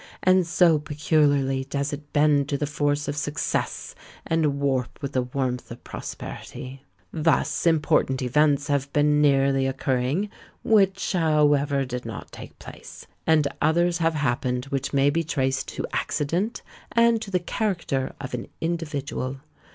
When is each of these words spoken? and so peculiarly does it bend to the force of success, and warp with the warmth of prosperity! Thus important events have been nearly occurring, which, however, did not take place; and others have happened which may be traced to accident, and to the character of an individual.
and 0.23 0.47
so 0.47 0.79
peculiarly 0.79 1.63
does 1.65 1.93
it 1.93 2.11
bend 2.11 2.49
to 2.49 2.57
the 2.57 2.65
force 2.65 3.07
of 3.07 3.15
success, 3.15 3.93
and 4.25 4.59
warp 4.59 4.97
with 4.99 5.11
the 5.11 5.21
warmth 5.21 5.69
of 5.69 5.83
prosperity! 5.83 6.83
Thus 7.13 7.67
important 7.67 8.19
events 8.23 8.65
have 8.65 8.91
been 8.93 9.21
nearly 9.21 9.67
occurring, 9.67 10.31
which, 10.63 11.11
however, 11.11 11.85
did 11.85 12.03
not 12.03 12.31
take 12.31 12.57
place; 12.57 13.05
and 13.27 13.47
others 13.61 13.99
have 13.99 14.15
happened 14.15 14.65
which 14.71 14.91
may 14.91 15.11
be 15.11 15.23
traced 15.23 15.67
to 15.75 15.85
accident, 15.93 16.63
and 16.91 17.21
to 17.21 17.29
the 17.29 17.37
character 17.39 18.15
of 18.19 18.33
an 18.33 18.47
individual. 18.59 19.37